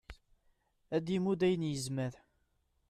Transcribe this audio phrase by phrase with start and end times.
[0.95, 2.13] ad d-imudd ayen yezmer